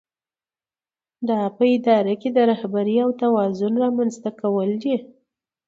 دا 1.29 1.39
په 1.57 1.63
اداره 1.75 2.13
کې 2.21 2.29
د 2.35 2.37
رهبرۍ 2.51 2.95
او 3.05 3.09
توازن 3.21 3.73
رامنځته 3.83 4.29
کول 4.41 4.69
دي. 4.83 4.95